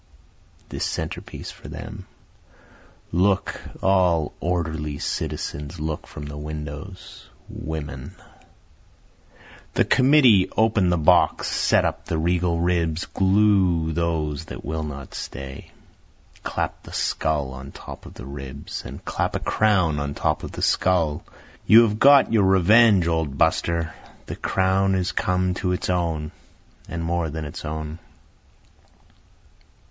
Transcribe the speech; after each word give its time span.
This 0.67 0.83
centre 0.83 1.21
piece 1.21 1.51
for 1.51 1.67
them; 1.67 2.07
Look, 3.11 3.61
all 3.83 4.33
orderly 4.39 4.97
citizens 4.97 5.79
look 5.79 6.07
from 6.07 6.25
the 6.25 6.39
windows, 6.39 7.29
women! 7.47 8.15
The 9.75 9.85
committee 9.85 10.49
open 10.57 10.89
the 10.89 10.97
box, 10.97 11.49
set 11.49 11.85
up 11.85 12.05
the 12.05 12.17
regal 12.17 12.59
ribs, 12.59 13.05
glue 13.05 13.91
those 13.93 14.45
that 14.45 14.65
will 14.65 14.81
not 14.81 15.13
stay, 15.13 15.69
Clap 16.41 16.81
the 16.81 16.93
skull 16.93 17.51
on 17.53 17.71
top 17.71 18.07
of 18.07 18.15
the 18.15 18.25
ribs, 18.25 18.83
and 18.83 19.05
clap 19.05 19.35
a 19.35 19.39
crown 19.39 19.99
on 19.99 20.15
top 20.15 20.41
of 20.43 20.51
the 20.53 20.63
skull. 20.63 21.23
You 21.67 21.83
have 21.83 21.99
got 21.99 22.33
your 22.33 22.45
revenge, 22.45 23.05
old 23.05 23.37
buster 23.37 23.93
the 24.25 24.35
crown 24.35 24.95
is 24.95 25.11
come 25.11 25.53
to 25.61 25.73
its 25.73 25.91
own, 25.91 26.31
and 26.89 27.03
more 27.03 27.29
than 27.29 27.45
its 27.45 27.65
own. 27.65 27.99